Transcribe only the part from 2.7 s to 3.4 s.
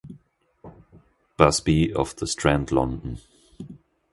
London.